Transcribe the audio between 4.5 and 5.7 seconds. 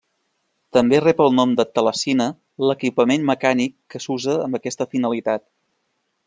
aquesta finalitat.